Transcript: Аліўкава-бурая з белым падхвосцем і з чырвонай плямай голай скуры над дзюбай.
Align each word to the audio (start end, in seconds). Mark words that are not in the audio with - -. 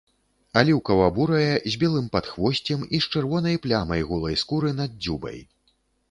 Аліўкава-бурая 0.59 1.57
з 1.73 1.79
белым 1.83 2.07
падхвосцем 2.15 2.81
і 2.95 3.01
з 3.07 3.17
чырвонай 3.17 3.59
плямай 3.65 4.01
голай 4.13 4.39
скуры 4.45 4.71
над 4.79 4.97
дзюбай. 5.03 5.39